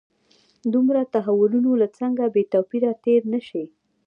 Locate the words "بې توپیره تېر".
2.33-3.21